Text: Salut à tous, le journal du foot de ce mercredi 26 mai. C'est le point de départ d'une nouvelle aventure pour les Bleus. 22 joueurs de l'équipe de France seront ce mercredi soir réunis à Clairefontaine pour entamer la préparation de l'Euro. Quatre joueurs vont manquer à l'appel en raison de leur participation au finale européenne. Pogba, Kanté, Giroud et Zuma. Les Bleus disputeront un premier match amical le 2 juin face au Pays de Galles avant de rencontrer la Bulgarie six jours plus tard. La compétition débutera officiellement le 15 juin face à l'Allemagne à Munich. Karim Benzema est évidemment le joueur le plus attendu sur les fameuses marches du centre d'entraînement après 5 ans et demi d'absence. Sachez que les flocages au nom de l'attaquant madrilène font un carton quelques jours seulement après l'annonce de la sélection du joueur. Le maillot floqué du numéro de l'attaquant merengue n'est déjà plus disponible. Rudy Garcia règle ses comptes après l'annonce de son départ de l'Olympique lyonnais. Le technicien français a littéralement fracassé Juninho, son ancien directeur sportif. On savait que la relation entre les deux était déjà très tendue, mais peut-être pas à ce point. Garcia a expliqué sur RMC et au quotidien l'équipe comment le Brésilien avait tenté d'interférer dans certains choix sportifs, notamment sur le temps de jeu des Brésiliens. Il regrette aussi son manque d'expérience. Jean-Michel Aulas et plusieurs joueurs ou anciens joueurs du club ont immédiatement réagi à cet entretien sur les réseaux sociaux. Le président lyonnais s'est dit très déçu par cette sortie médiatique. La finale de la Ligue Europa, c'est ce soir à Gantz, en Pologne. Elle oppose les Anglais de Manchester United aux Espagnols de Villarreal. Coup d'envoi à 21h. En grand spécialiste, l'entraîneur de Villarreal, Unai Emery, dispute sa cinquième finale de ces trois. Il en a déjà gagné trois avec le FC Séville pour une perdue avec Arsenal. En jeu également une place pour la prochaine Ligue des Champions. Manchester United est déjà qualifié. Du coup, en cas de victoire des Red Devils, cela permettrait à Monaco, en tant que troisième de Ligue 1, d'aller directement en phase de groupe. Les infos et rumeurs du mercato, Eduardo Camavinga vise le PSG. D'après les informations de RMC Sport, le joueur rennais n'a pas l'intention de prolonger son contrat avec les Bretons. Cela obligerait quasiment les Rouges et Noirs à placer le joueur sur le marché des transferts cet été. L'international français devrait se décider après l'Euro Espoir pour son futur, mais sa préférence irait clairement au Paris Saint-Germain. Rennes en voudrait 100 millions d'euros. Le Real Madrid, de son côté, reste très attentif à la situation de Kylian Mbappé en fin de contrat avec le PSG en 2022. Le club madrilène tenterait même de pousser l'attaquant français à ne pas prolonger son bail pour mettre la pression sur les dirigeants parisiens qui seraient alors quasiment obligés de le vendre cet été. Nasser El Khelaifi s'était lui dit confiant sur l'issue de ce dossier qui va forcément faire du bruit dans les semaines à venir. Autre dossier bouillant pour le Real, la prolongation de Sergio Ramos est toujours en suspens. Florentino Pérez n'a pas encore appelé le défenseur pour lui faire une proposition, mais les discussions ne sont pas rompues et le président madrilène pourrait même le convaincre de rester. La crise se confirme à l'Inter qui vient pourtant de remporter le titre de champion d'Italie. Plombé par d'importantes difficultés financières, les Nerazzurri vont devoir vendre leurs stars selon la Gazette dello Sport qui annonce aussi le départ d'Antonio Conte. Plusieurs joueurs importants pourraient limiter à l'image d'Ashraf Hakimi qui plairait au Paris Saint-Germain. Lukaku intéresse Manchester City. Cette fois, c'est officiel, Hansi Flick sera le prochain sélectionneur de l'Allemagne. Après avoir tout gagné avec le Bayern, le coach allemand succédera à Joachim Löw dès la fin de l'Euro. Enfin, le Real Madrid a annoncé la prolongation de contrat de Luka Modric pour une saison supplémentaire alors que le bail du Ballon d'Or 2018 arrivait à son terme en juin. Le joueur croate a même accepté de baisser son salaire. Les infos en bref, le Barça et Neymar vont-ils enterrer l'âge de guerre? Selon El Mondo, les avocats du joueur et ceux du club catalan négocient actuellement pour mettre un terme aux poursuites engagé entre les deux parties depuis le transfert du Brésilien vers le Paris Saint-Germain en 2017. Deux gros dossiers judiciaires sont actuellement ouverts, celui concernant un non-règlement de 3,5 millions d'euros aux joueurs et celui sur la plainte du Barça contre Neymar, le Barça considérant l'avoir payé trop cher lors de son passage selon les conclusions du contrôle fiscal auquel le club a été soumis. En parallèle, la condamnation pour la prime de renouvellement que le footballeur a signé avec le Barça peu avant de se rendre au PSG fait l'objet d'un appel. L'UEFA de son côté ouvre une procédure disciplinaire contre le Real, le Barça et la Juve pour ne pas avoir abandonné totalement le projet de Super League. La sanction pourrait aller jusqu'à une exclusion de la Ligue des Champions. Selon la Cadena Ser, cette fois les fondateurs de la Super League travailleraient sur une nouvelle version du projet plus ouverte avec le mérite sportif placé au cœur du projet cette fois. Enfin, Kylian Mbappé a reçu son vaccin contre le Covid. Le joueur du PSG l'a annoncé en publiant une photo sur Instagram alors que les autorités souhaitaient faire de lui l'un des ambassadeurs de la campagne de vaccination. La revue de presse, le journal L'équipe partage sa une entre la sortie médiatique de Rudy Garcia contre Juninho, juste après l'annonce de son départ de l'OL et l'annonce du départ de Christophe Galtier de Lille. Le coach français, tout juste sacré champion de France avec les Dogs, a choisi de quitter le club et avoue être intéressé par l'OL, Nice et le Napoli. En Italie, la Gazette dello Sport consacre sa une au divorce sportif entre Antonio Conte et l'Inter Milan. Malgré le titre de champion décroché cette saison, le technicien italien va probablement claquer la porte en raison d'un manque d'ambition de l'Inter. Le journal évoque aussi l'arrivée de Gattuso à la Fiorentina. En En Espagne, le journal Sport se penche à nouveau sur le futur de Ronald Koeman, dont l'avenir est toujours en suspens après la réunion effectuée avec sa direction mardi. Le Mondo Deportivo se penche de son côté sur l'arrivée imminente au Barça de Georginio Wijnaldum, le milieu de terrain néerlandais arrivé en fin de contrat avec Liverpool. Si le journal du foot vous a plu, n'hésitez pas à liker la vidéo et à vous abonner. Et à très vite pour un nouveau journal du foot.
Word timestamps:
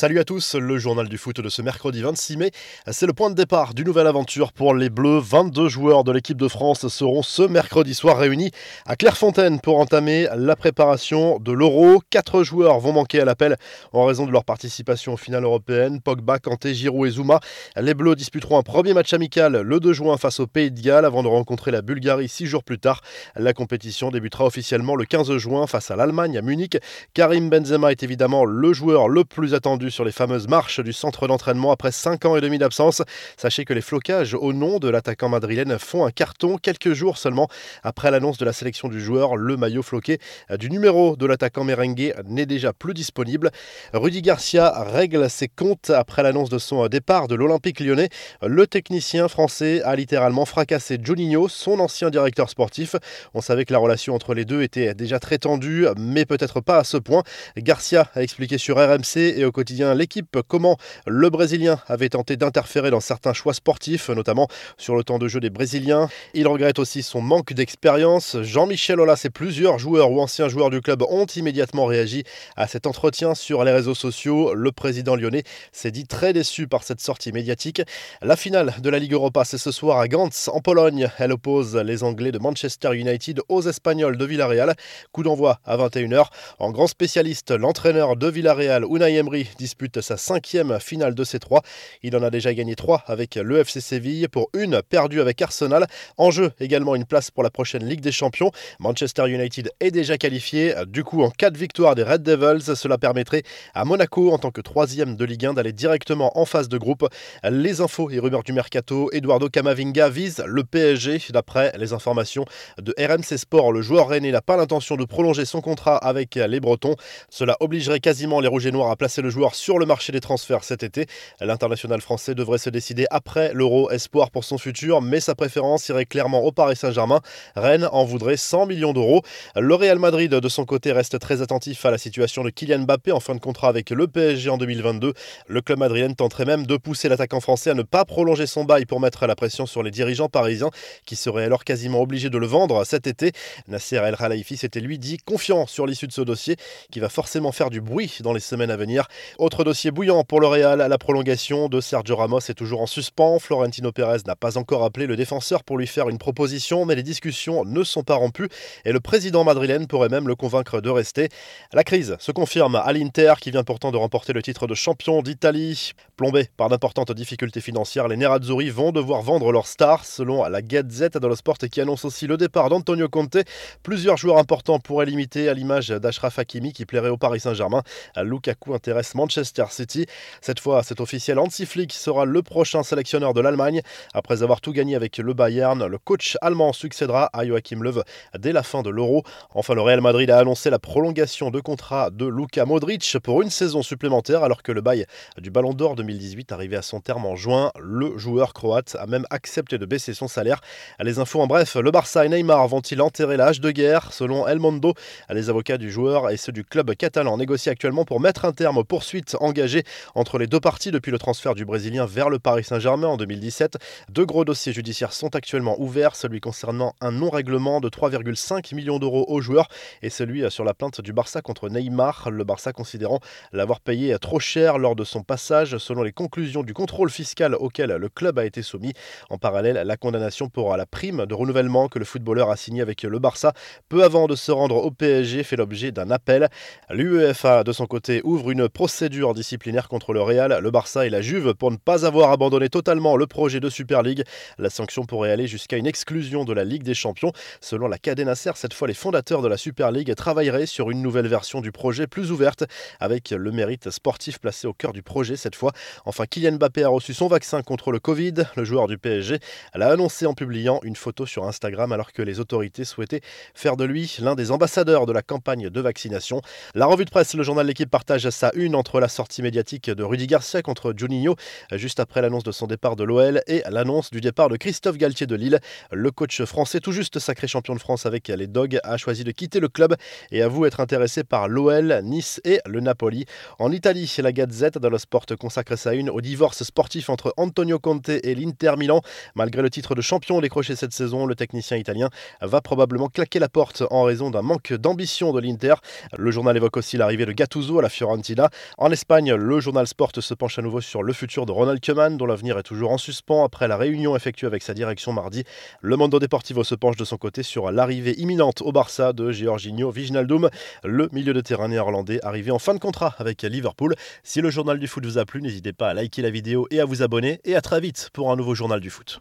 Salut 0.00 0.18
à 0.18 0.24
tous, 0.24 0.54
le 0.54 0.78
journal 0.78 1.10
du 1.10 1.18
foot 1.18 1.42
de 1.42 1.48
ce 1.50 1.60
mercredi 1.60 2.00
26 2.00 2.38
mai. 2.38 2.52
C'est 2.90 3.06
le 3.06 3.12
point 3.12 3.28
de 3.28 3.34
départ 3.34 3.74
d'une 3.74 3.84
nouvelle 3.84 4.06
aventure 4.06 4.54
pour 4.54 4.74
les 4.74 4.88
Bleus. 4.88 5.18
22 5.18 5.68
joueurs 5.68 6.04
de 6.04 6.10
l'équipe 6.10 6.38
de 6.38 6.48
France 6.48 6.88
seront 6.88 7.22
ce 7.22 7.42
mercredi 7.42 7.92
soir 7.92 8.16
réunis 8.16 8.50
à 8.86 8.96
Clairefontaine 8.96 9.60
pour 9.60 9.78
entamer 9.78 10.26
la 10.34 10.56
préparation 10.56 11.38
de 11.38 11.52
l'Euro. 11.52 12.00
Quatre 12.08 12.44
joueurs 12.44 12.80
vont 12.80 12.92
manquer 12.92 13.20
à 13.20 13.26
l'appel 13.26 13.58
en 13.92 14.06
raison 14.06 14.24
de 14.24 14.32
leur 14.32 14.46
participation 14.46 15.12
au 15.12 15.16
finale 15.18 15.44
européenne. 15.44 16.00
Pogba, 16.00 16.38
Kanté, 16.38 16.72
Giroud 16.72 17.06
et 17.06 17.10
Zuma. 17.10 17.38
Les 17.76 17.92
Bleus 17.92 18.16
disputeront 18.16 18.56
un 18.56 18.62
premier 18.62 18.94
match 18.94 19.12
amical 19.12 19.60
le 19.60 19.80
2 19.80 19.92
juin 19.92 20.16
face 20.16 20.40
au 20.40 20.46
Pays 20.46 20.70
de 20.70 20.80
Galles 20.80 21.04
avant 21.04 21.22
de 21.22 21.28
rencontrer 21.28 21.72
la 21.72 21.82
Bulgarie 21.82 22.30
six 22.30 22.46
jours 22.46 22.64
plus 22.64 22.78
tard. 22.78 23.02
La 23.36 23.52
compétition 23.52 24.10
débutera 24.10 24.46
officiellement 24.46 24.96
le 24.96 25.04
15 25.04 25.36
juin 25.36 25.66
face 25.66 25.90
à 25.90 25.96
l'Allemagne 25.96 26.38
à 26.38 26.40
Munich. 26.40 26.78
Karim 27.12 27.50
Benzema 27.50 27.90
est 27.92 28.02
évidemment 28.02 28.46
le 28.46 28.72
joueur 28.72 29.06
le 29.06 29.26
plus 29.26 29.52
attendu 29.52 29.89
sur 29.90 30.04
les 30.04 30.12
fameuses 30.12 30.48
marches 30.48 30.80
du 30.80 30.92
centre 30.92 31.26
d'entraînement 31.26 31.72
après 31.72 31.92
5 31.92 32.24
ans 32.24 32.36
et 32.36 32.40
demi 32.40 32.58
d'absence. 32.58 33.02
Sachez 33.36 33.64
que 33.64 33.74
les 33.74 33.80
flocages 33.80 34.34
au 34.34 34.52
nom 34.52 34.78
de 34.78 34.88
l'attaquant 34.88 35.28
madrilène 35.28 35.78
font 35.78 36.04
un 36.04 36.10
carton 36.10 36.56
quelques 36.56 36.92
jours 36.92 37.18
seulement 37.18 37.48
après 37.82 38.10
l'annonce 38.10 38.38
de 38.38 38.44
la 38.44 38.52
sélection 38.52 38.88
du 38.88 39.00
joueur. 39.00 39.36
Le 39.36 39.56
maillot 39.56 39.82
floqué 39.82 40.18
du 40.58 40.70
numéro 40.70 41.16
de 41.16 41.26
l'attaquant 41.26 41.64
merengue 41.64 42.14
n'est 42.24 42.46
déjà 42.46 42.72
plus 42.72 42.94
disponible. 42.94 43.50
Rudy 43.92 44.22
Garcia 44.22 44.82
règle 44.84 45.28
ses 45.28 45.48
comptes 45.48 45.90
après 45.90 46.22
l'annonce 46.22 46.50
de 46.50 46.58
son 46.58 46.86
départ 46.88 47.28
de 47.28 47.34
l'Olympique 47.34 47.80
lyonnais. 47.80 48.08
Le 48.42 48.66
technicien 48.66 49.28
français 49.28 49.82
a 49.82 49.96
littéralement 49.96 50.44
fracassé 50.44 50.98
Juninho, 51.02 51.48
son 51.48 51.80
ancien 51.80 52.10
directeur 52.10 52.50
sportif. 52.50 52.96
On 53.34 53.40
savait 53.40 53.64
que 53.64 53.72
la 53.72 53.78
relation 53.78 54.14
entre 54.14 54.34
les 54.34 54.44
deux 54.44 54.62
était 54.62 54.94
déjà 54.94 55.18
très 55.18 55.38
tendue, 55.38 55.86
mais 55.96 56.24
peut-être 56.24 56.60
pas 56.60 56.78
à 56.78 56.84
ce 56.84 56.96
point. 56.96 57.22
Garcia 57.56 58.08
a 58.14 58.22
expliqué 58.22 58.58
sur 58.58 58.76
RMC 58.76 59.16
et 59.16 59.44
au 59.44 59.52
quotidien 59.52 59.79
l'équipe 59.94 60.38
comment 60.46 60.76
le 61.06 61.30
Brésilien 61.30 61.78
avait 61.86 62.08
tenté 62.08 62.36
d'interférer 62.36 62.90
dans 62.90 63.00
certains 63.00 63.32
choix 63.32 63.54
sportifs, 63.54 64.08
notamment 64.10 64.48
sur 64.78 64.96
le 64.96 65.04
temps 65.04 65.18
de 65.18 65.28
jeu 65.28 65.40
des 65.40 65.50
Brésiliens. 65.50 66.08
Il 66.34 66.46
regrette 66.48 66.78
aussi 66.78 67.02
son 67.02 67.20
manque 67.20 67.52
d'expérience. 67.52 68.36
Jean-Michel 68.42 69.00
Aulas 69.00 69.22
et 69.24 69.30
plusieurs 69.30 69.78
joueurs 69.78 70.10
ou 70.10 70.20
anciens 70.20 70.48
joueurs 70.48 70.70
du 70.70 70.80
club 70.80 71.02
ont 71.02 71.26
immédiatement 71.26 71.86
réagi 71.86 72.24
à 72.56 72.66
cet 72.66 72.86
entretien 72.86 73.34
sur 73.34 73.64
les 73.64 73.72
réseaux 73.72 73.94
sociaux. 73.94 74.54
Le 74.54 74.72
président 74.72 75.16
lyonnais 75.16 75.44
s'est 75.72 75.90
dit 75.90 76.06
très 76.06 76.32
déçu 76.32 76.66
par 76.66 76.82
cette 76.82 77.00
sortie 77.00 77.32
médiatique. 77.32 77.82
La 78.22 78.36
finale 78.36 78.74
de 78.82 78.90
la 78.90 78.98
Ligue 78.98 79.12
Europa, 79.12 79.44
c'est 79.44 79.58
ce 79.58 79.72
soir 79.72 79.98
à 79.98 80.08
Gantz, 80.08 80.48
en 80.48 80.60
Pologne. 80.60 81.10
Elle 81.18 81.32
oppose 81.32 81.76
les 81.76 82.02
Anglais 82.02 82.32
de 82.32 82.38
Manchester 82.38 82.94
United 82.94 83.40
aux 83.48 83.62
Espagnols 83.62 84.16
de 84.16 84.24
Villarreal. 84.24 84.74
Coup 85.12 85.22
d'envoi 85.22 85.60
à 85.64 85.76
21h. 85.76 86.26
En 86.58 86.70
grand 86.70 86.86
spécialiste, 86.86 87.50
l'entraîneur 87.50 88.16
de 88.16 88.28
Villarreal, 88.28 88.84
Unai 88.84 89.16
Emery, 89.16 89.48
dispute 89.70 90.00
sa 90.00 90.16
cinquième 90.16 90.80
finale 90.80 91.14
de 91.14 91.22
ces 91.22 91.38
trois. 91.38 91.62
Il 92.02 92.16
en 92.16 92.24
a 92.24 92.30
déjà 92.30 92.52
gagné 92.52 92.74
trois 92.74 93.04
avec 93.06 93.36
le 93.36 93.58
FC 93.58 93.80
Séville 93.80 94.26
pour 94.26 94.50
une 94.52 94.82
perdue 94.82 95.20
avec 95.20 95.40
Arsenal. 95.40 95.86
En 96.16 96.32
jeu 96.32 96.50
également 96.58 96.96
une 96.96 97.04
place 97.04 97.30
pour 97.30 97.44
la 97.44 97.50
prochaine 97.50 97.84
Ligue 97.84 98.00
des 98.00 98.10
Champions. 98.10 98.50
Manchester 98.80 99.28
United 99.28 99.70
est 99.78 99.92
déjà 99.92 100.18
qualifié. 100.18 100.74
Du 100.88 101.04
coup, 101.04 101.22
en 101.22 101.30
cas 101.30 101.50
de 101.50 101.58
victoire 101.58 101.94
des 101.94 102.02
Red 102.02 102.24
Devils, 102.24 102.74
cela 102.74 102.98
permettrait 102.98 103.44
à 103.72 103.84
Monaco, 103.84 104.32
en 104.32 104.38
tant 104.38 104.50
que 104.50 104.60
troisième 104.60 105.14
de 105.14 105.24
Ligue 105.24 105.46
1, 105.46 105.54
d'aller 105.54 105.72
directement 105.72 106.36
en 106.36 106.46
phase 106.46 106.68
de 106.68 106.76
groupe. 106.76 107.06
Les 107.48 107.80
infos 107.80 108.10
et 108.10 108.18
rumeurs 108.18 108.42
du 108.42 108.52
mercato, 108.52 109.08
Eduardo 109.12 109.48
Camavinga 109.48 110.08
vise 110.08 110.42
le 110.48 110.64
PSG. 110.64 111.20
D'après 111.30 111.72
les 111.78 111.92
informations 111.92 112.44
de 112.82 112.92
RMC 112.98 113.38
Sport, 113.38 113.70
le 113.70 113.82
joueur 113.82 114.08
rennais 114.08 114.32
n'a 114.32 114.42
pas 114.42 114.56
l'intention 114.56 114.96
de 114.96 115.04
prolonger 115.04 115.44
son 115.44 115.60
contrat 115.60 115.96
avec 115.96 116.34
les 116.34 116.58
Bretons. 116.58 116.96
Cela 117.28 117.56
obligerait 117.60 118.00
quasiment 118.00 118.40
les 118.40 118.48
Rouges 118.48 118.66
et 118.66 118.72
Noirs 118.72 118.90
à 118.90 118.96
placer 118.96 119.22
le 119.22 119.30
joueur 119.30 119.49
sur 119.54 119.78
le 119.78 119.86
marché 119.86 120.12
des 120.12 120.20
transferts 120.20 120.64
cet 120.64 120.82
été. 120.82 121.06
L'international 121.40 122.00
français 122.00 122.34
devrait 122.34 122.58
se 122.58 122.70
décider 122.70 123.06
après 123.10 123.52
l'Euro 123.54 123.90
Espoir 123.90 124.30
pour 124.30 124.44
son 124.44 124.58
futur, 124.58 125.02
mais 125.02 125.20
sa 125.20 125.34
préférence 125.34 125.88
irait 125.88 126.06
clairement 126.06 126.42
au 126.42 126.52
Paris 126.52 126.76
Saint-Germain. 126.76 127.20
Rennes 127.56 127.88
en 127.92 128.04
voudrait 128.04 128.36
100 128.36 128.66
millions 128.66 128.92
d'euros. 128.92 129.22
Le 129.56 129.74
Real 129.74 129.98
Madrid, 129.98 130.30
de 130.30 130.48
son 130.48 130.64
côté, 130.64 130.92
reste 130.92 131.18
très 131.18 131.42
attentif 131.42 131.84
à 131.84 131.90
la 131.90 131.98
situation 131.98 132.44
de 132.44 132.50
Kylian 132.50 132.80
Mbappé 132.80 133.12
en 133.12 133.20
fin 133.20 133.34
de 133.34 133.40
contrat 133.40 133.68
avec 133.68 133.90
le 133.90 134.06
PSG 134.06 134.50
en 134.50 134.58
2022. 134.58 135.14
Le 135.46 135.60
club 135.60 135.78
madrilène 135.78 136.14
tenterait 136.14 136.44
même 136.44 136.66
de 136.66 136.76
pousser 136.76 137.08
l'attaquant 137.08 137.40
français 137.40 137.70
à 137.70 137.74
ne 137.74 137.82
pas 137.82 138.04
prolonger 138.04 138.46
son 138.46 138.64
bail 138.64 138.86
pour 138.86 139.00
mettre 139.00 139.26
la 139.26 139.36
pression 139.36 139.66
sur 139.66 139.82
les 139.82 139.90
dirigeants 139.90 140.28
parisiens 140.28 140.70
qui 141.06 141.16
seraient 141.16 141.44
alors 141.44 141.64
quasiment 141.64 142.00
obligés 142.00 142.30
de 142.30 142.38
le 142.38 142.46
vendre 142.46 142.84
cet 142.84 143.06
été. 143.06 143.32
Nasser 143.68 143.96
El 143.96 144.16
Khelaifi 144.16 144.56
s'était 144.56 144.80
lui 144.80 144.98
dit 144.98 145.18
confiant 145.18 145.66
sur 145.66 145.86
l'issue 145.86 146.06
de 146.06 146.12
ce 146.12 146.22
dossier 146.22 146.56
qui 146.90 147.00
va 147.00 147.08
forcément 147.08 147.52
faire 147.52 147.70
du 147.70 147.80
bruit 147.80 148.18
dans 148.20 148.32
les 148.32 148.40
semaines 148.40 148.70
à 148.70 148.76
venir. 148.76 149.08
Autre 149.40 149.64
dossier 149.64 149.90
bouillant 149.90 150.22
pour 150.22 150.38
le 150.38 150.46
Real, 150.46 150.80
la 150.86 150.98
prolongation 150.98 151.70
de 151.70 151.80
Sergio 151.80 152.14
Ramos 152.14 152.40
est 152.50 152.54
toujours 152.54 152.82
en 152.82 152.86
suspens. 152.86 153.38
Florentino 153.38 153.90
Pérez 153.90 154.18
n'a 154.26 154.36
pas 154.36 154.58
encore 154.58 154.84
appelé 154.84 155.06
le 155.06 155.16
défenseur 155.16 155.64
pour 155.64 155.78
lui 155.78 155.86
faire 155.86 156.10
une 156.10 156.18
proposition, 156.18 156.84
mais 156.84 156.94
les 156.94 157.02
discussions 157.02 157.64
ne 157.64 157.82
sont 157.82 158.02
pas 158.02 158.16
rompues 158.16 158.50
et 158.84 158.92
le 158.92 159.00
président 159.00 159.42
madrilène 159.42 159.86
pourrait 159.86 160.10
même 160.10 160.28
le 160.28 160.34
convaincre 160.34 160.82
de 160.82 160.90
rester. 160.90 161.30
La 161.72 161.84
crise 161.84 162.16
se 162.18 162.32
confirme 162.32 162.74
à 162.74 162.92
l'Inter 162.92 163.32
qui 163.40 163.50
vient 163.50 163.64
pourtant 163.64 163.90
de 163.90 163.96
remporter 163.96 164.34
le 164.34 164.42
titre 164.42 164.66
de 164.66 164.74
champion 164.74 165.22
d'Italie. 165.22 165.92
Plombé 166.18 166.50
par 166.58 166.68
d'importantes 166.68 167.12
difficultés 167.12 167.62
financières, 167.62 168.08
les 168.08 168.18
Nerazzurri 168.18 168.68
vont 168.68 168.92
devoir 168.92 169.22
vendre 169.22 169.52
leurs 169.52 169.68
stars 169.68 170.04
selon 170.04 170.44
la 170.44 170.60
Gazette 170.60 171.16
dello 171.16 171.34
Sport 171.34 171.56
qui 171.72 171.80
annonce 171.80 172.04
aussi 172.04 172.26
le 172.26 172.36
départ 172.36 172.68
d'Antonio 172.68 173.08
Conte. 173.08 173.38
Plusieurs 173.82 174.18
joueurs 174.18 174.36
importants 174.36 174.80
pourraient 174.80 175.06
limiter 175.06 175.48
à 175.48 175.54
l'image 175.54 175.88
d'Ashraf 175.88 176.38
Hakimi 176.38 176.74
qui 176.74 176.84
plairait 176.84 177.08
au 177.08 177.16
Paris 177.16 177.40
Saint-Germain. 177.40 177.82
Lukaku 178.22 178.74
intéresse 178.74 179.14
Manchester 179.30 179.66
City. 179.70 180.06
Cette 180.40 180.58
fois, 180.58 180.82
c'est 180.82 181.00
officiel, 181.00 181.38
Hansi 181.38 181.64
Flick 181.64 181.92
sera 181.92 182.24
le 182.24 182.42
prochain 182.42 182.82
sélectionneur 182.82 183.32
de 183.32 183.40
l'Allemagne. 183.40 183.80
Après 184.12 184.42
avoir 184.42 184.60
tout 184.60 184.72
gagné 184.72 184.96
avec 184.96 185.18
le 185.18 185.34
Bayern, 185.34 185.86
le 185.86 185.98
coach 185.98 186.36
allemand 186.40 186.72
succédera 186.72 187.30
à 187.32 187.46
Joachim 187.46 187.80
Löw 187.80 188.02
dès 188.36 188.52
la 188.52 188.64
fin 188.64 188.82
de 188.82 188.90
l'Euro. 188.90 189.22
Enfin, 189.54 189.74
le 189.74 189.82
Real 189.82 190.00
Madrid 190.00 190.28
a 190.32 190.38
annoncé 190.38 190.68
la 190.68 190.80
prolongation 190.80 191.52
de 191.52 191.60
contrat 191.60 192.10
de 192.10 192.26
Luka 192.26 192.64
Modric 192.64 193.18
pour 193.22 193.40
une 193.42 193.50
saison 193.50 193.82
supplémentaire 193.82 194.42
alors 194.42 194.64
que 194.64 194.72
le 194.72 194.80
bail 194.80 195.06
du 195.38 195.52
Ballon 195.52 195.74
d'Or 195.74 195.94
2018 195.94 196.50
arrivait 196.50 196.78
à 196.78 196.82
son 196.82 196.98
terme 196.98 197.24
en 197.24 197.36
juin. 197.36 197.70
Le 197.78 198.18
joueur 198.18 198.52
croate 198.52 198.96
a 198.98 199.06
même 199.06 199.26
accepté 199.30 199.78
de 199.78 199.86
baisser 199.86 200.12
son 200.12 200.26
salaire. 200.26 200.60
Les 200.98 201.20
infos 201.20 201.40
en 201.40 201.46
bref, 201.46 201.76
le 201.76 201.92
Barça 201.92 202.26
et 202.26 202.28
Neymar 202.28 202.66
vont-ils 202.66 203.00
enterrer 203.00 203.36
l'âge 203.36 203.60
de 203.60 203.70
guerre? 203.70 204.12
Selon 204.12 204.48
El 204.48 204.58
Mondo, 204.58 204.94
les 205.32 205.50
avocats 205.50 205.78
du 205.78 205.92
joueur 205.92 206.30
et 206.30 206.36
ceux 206.36 206.50
du 206.50 206.64
club 206.64 206.92
catalan 206.96 207.36
négocient 207.36 207.70
actuellement 207.70 208.04
pour 208.04 208.18
mettre 208.18 208.44
un 208.44 208.52
terme 208.52 208.78
aux 208.78 208.84
poursuites 208.84 209.19
engagé 209.40 209.84
entre 210.14 210.38
les 210.38 210.46
deux 210.46 210.60
parties 210.60 210.90
depuis 210.90 211.12
le 211.12 211.18
transfert 211.18 211.54
du 211.54 211.64
Brésilien 211.64 212.06
vers 212.06 212.30
le 212.30 212.38
Paris 212.38 212.64
Saint-Germain 212.64 213.08
en 213.08 213.16
2017. 213.16 213.78
Deux 214.10 214.24
gros 214.24 214.44
dossiers 214.44 214.72
judiciaires 214.72 215.12
sont 215.12 215.34
actuellement 215.36 215.80
ouverts, 215.80 216.16
celui 216.16 216.40
concernant 216.40 216.94
un 217.00 217.12
non-règlement 217.12 217.80
de 217.80 217.88
3,5 217.88 218.74
millions 218.74 218.98
d'euros 218.98 219.24
aux 219.28 219.40
joueurs 219.40 219.68
et 220.02 220.10
celui 220.10 220.50
sur 220.50 220.64
la 220.64 220.74
plainte 220.74 221.00
du 221.00 221.12
Barça 221.12 221.42
contre 221.42 221.68
Neymar, 221.68 222.30
le 222.30 222.44
Barça 222.44 222.72
considérant 222.72 223.20
l'avoir 223.52 223.80
payé 223.80 224.16
trop 224.18 224.40
cher 224.40 224.78
lors 224.78 224.96
de 224.96 225.04
son 225.04 225.22
passage 225.22 225.78
selon 225.78 226.02
les 226.02 226.12
conclusions 226.12 226.62
du 226.62 226.74
contrôle 226.74 227.10
fiscal 227.10 227.54
auquel 227.54 227.90
le 227.90 228.08
club 228.08 228.38
a 228.38 228.44
été 228.44 228.62
soumis. 228.62 228.92
En 229.28 229.38
parallèle, 229.38 229.82
la 229.84 229.96
condamnation 229.96 230.48
pour 230.48 230.76
la 230.76 230.86
prime 230.86 231.26
de 231.26 231.34
renouvellement 231.34 231.88
que 231.88 231.98
le 231.98 232.04
footballeur 232.04 232.50
a 232.50 232.56
signé 232.56 232.82
avec 232.82 233.02
le 233.02 233.18
Barça 233.18 233.52
peu 233.88 234.04
avant 234.04 234.26
de 234.26 234.36
se 234.36 234.52
rendre 234.52 234.76
au 234.76 234.90
PSG 234.90 235.42
fait 235.42 235.56
l'objet 235.56 235.92
d'un 235.92 236.10
appel. 236.10 236.48
L'UEFA 236.90 237.64
de 237.64 237.72
son 237.72 237.86
côté 237.86 238.20
ouvre 238.24 238.50
une 238.50 238.68
procédure 238.68 239.09
disciplinaire 239.10 239.88
contre 239.88 240.12
le 240.12 240.22
Real, 240.22 240.60
le 240.62 240.70
Barça 240.70 241.04
et 241.04 241.10
la 241.10 241.20
Juve 241.20 241.54
pour 241.54 241.70
ne 241.70 241.76
pas 241.76 242.06
avoir 242.06 242.30
abandonné 242.30 242.68
totalement 242.68 243.16
le 243.16 243.26
projet 243.26 243.58
de 243.58 243.68
Super 243.68 244.02
League. 244.02 244.22
La 244.56 244.70
sanction 244.70 245.04
pourrait 245.04 245.32
aller 245.32 245.48
jusqu'à 245.48 245.76
une 245.76 245.86
exclusion 245.86 246.44
de 246.44 246.52
la 246.52 246.64
Ligue 246.64 246.84
des 246.84 246.94
Champions. 246.94 247.32
Selon 247.60 247.88
la 247.88 247.98
Cadena 247.98 248.36
Ser, 248.36 248.52
cette 248.54 248.72
fois 248.72 248.86
les 248.86 248.94
fondateurs 248.94 249.42
de 249.42 249.48
la 249.48 249.56
Super 249.56 249.90
League 249.90 250.14
travailleraient 250.14 250.66
sur 250.66 250.90
une 250.90 251.02
nouvelle 251.02 251.26
version 251.26 251.60
du 251.60 251.72
projet 251.72 252.06
plus 252.06 252.30
ouverte 252.30 252.64
avec 253.00 253.30
le 253.30 253.50
mérite 253.50 253.90
sportif 253.90 254.38
placé 254.38 254.68
au 254.68 254.72
cœur 254.72 254.92
du 254.92 255.02
projet 255.02 255.36
cette 255.36 255.56
fois. 255.56 255.72
Enfin, 256.04 256.26
Kylian 256.26 256.52
Mbappé 256.52 256.84
a 256.84 256.88
reçu 256.88 257.12
son 257.12 257.26
vaccin 257.26 257.62
contre 257.62 257.90
le 257.90 257.98
Covid. 257.98 258.34
Le 258.56 258.64
joueur 258.64 258.86
du 258.86 258.96
PSG 258.96 259.38
l'a 259.74 259.88
annoncé 259.88 260.26
en 260.26 260.34
publiant 260.34 260.78
une 260.84 260.96
photo 260.96 261.26
sur 261.26 261.44
Instagram 261.44 261.90
alors 261.90 262.12
que 262.12 262.22
les 262.22 262.38
autorités 262.38 262.84
souhaitaient 262.84 263.22
faire 263.54 263.76
de 263.76 263.84
lui 263.84 264.18
l'un 264.20 264.36
des 264.36 264.52
ambassadeurs 264.52 265.06
de 265.06 265.12
la 265.12 265.22
campagne 265.22 265.68
de 265.68 265.80
vaccination. 265.80 266.40
La 266.74 266.86
revue 266.86 267.04
de 267.04 267.10
presse, 267.10 267.34
le 267.34 267.42
journal 267.42 267.66
L'équipe 267.66 267.90
partage 267.90 268.28
sa 268.30 268.50
une 268.54 268.74
entre 268.74 268.99
la 269.00 269.08
sortie 269.08 269.42
médiatique 269.42 269.90
de 269.90 270.02
Rudy 270.02 270.26
Garcia 270.26 270.62
contre 270.62 270.94
Juninho, 270.96 271.34
juste 271.72 272.00
après 272.00 272.22
l'annonce 272.22 272.44
de 272.44 272.52
son 272.52 272.66
départ 272.66 272.96
de 272.96 273.04
l'OL 273.04 273.42
et 273.46 273.62
l'annonce 273.68 274.10
du 274.10 274.20
départ 274.20 274.48
de 274.48 274.56
Christophe 274.56 274.96
Galtier 274.96 275.26
de 275.26 275.34
Lille. 275.34 275.58
Le 275.90 276.10
coach 276.10 276.42
français, 276.44 276.80
tout 276.80 276.92
juste 276.92 277.18
sacré 277.18 277.48
champion 277.48 277.74
de 277.74 277.80
France 277.80 278.06
avec 278.06 278.28
les 278.28 278.46
Dogs, 278.46 278.78
a 278.84 278.96
choisi 278.96 279.24
de 279.24 279.32
quitter 279.32 279.60
le 279.60 279.68
club 279.68 279.96
et 280.30 280.42
avoue 280.42 280.66
être 280.66 280.80
intéressé 280.80 281.24
par 281.24 281.48
l'OL, 281.48 282.00
Nice 282.04 282.40
et 282.44 282.60
le 282.66 282.80
Napoli. 282.80 283.24
En 283.58 283.72
Italie, 283.72 284.12
la 284.18 284.32
Gazette 284.32 284.78
dello 284.78 284.98
Sport 284.98 285.26
consacre 285.38 285.76
sa 285.76 285.94
une 285.94 286.10
au 286.10 286.20
divorce 286.20 286.62
sportif 286.62 287.08
entre 287.08 287.32
Antonio 287.36 287.78
Conte 287.78 288.10
et 288.10 288.34
l'Inter 288.34 288.74
Milan. 288.76 289.00
Malgré 289.34 289.62
le 289.62 289.70
titre 289.70 289.94
de 289.94 290.02
champion 290.02 290.40
décroché 290.40 290.76
cette 290.76 290.92
saison, 290.92 291.26
le 291.26 291.34
technicien 291.34 291.76
italien 291.76 292.10
va 292.42 292.60
probablement 292.60 293.08
claquer 293.08 293.38
la 293.38 293.48
porte 293.48 293.82
en 293.90 294.02
raison 294.02 294.30
d'un 294.30 294.42
manque 294.42 294.72
d'ambition 294.74 295.32
de 295.32 295.40
l'Inter. 295.40 295.74
Le 296.18 296.30
journal 296.30 296.56
évoque 296.56 296.76
aussi 296.76 296.96
l'arrivée 296.96 297.26
de 297.26 297.32
Gattuso 297.32 297.78
à 297.78 297.82
la 297.82 297.88
Fiorentina. 297.88 298.50
En 298.78 298.89
En 298.90 298.92
Espagne, 298.92 299.32
le 299.32 299.60
journal 299.60 299.86
Sport 299.86 300.10
se 300.18 300.34
penche 300.34 300.58
à 300.58 300.62
nouveau 300.62 300.80
sur 300.80 301.04
le 301.04 301.12
futur 301.12 301.46
de 301.46 301.52
Ronald 301.52 301.80
Koeman, 301.80 302.16
dont 302.16 302.26
l'avenir 302.26 302.58
est 302.58 302.64
toujours 302.64 302.90
en 302.90 302.98
suspens 302.98 303.44
après 303.44 303.68
la 303.68 303.76
réunion 303.76 304.16
effectuée 304.16 304.48
avec 304.48 304.64
sa 304.64 304.74
direction 304.74 305.12
mardi. 305.12 305.44
Le 305.80 305.96
Mondo 305.96 306.18
Deportivo 306.18 306.64
se 306.64 306.74
penche 306.74 306.96
de 306.96 307.04
son 307.04 307.16
côté 307.16 307.44
sur 307.44 307.70
l'arrivée 307.70 308.18
imminente 308.18 308.62
au 308.62 308.72
Barça 308.72 309.12
de 309.12 309.30
Georginio 309.30 309.92
Wijnaldum, 309.92 310.50
le 310.82 311.08
milieu 311.12 311.32
de 311.32 311.40
terrain 311.40 311.68
néerlandais 311.68 312.18
arrivé 312.24 312.50
en 312.50 312.58
fin 312.58 312.74
de 312.74 312.80
contrat 312.80 313.14
avec 313.18 313.42
Liverpool. 313.42 313.94
Si 314.24 314.40
le 314.40 314.50
journal 314.50 314.80
du 314.80 314.88
foot 314.88 315.06
vous 315.06 315.18
a 315.18 315.24
plu, 315.24 315.40
n'hésitez 315.40 315.72
pas 315.72 315.90
à 315.90 315.94
liker 315.94 316.22
la 316.22 316.30
vidéo 316.30 316.66
et 316.72 316.80
à 316.80 316.84
vous 316.84 317.04
abonner. 317.04 317.38
Et 317.44 317.54
à 317.54 317.60
très 317.60 317.80
vite 317.80 318.10
pour 318.12 318.32
un 318.32 318.36
nouveau 318.36 318.56
journal 318.56 318.80
du 318.80 318.90
foot. 318.90 319.18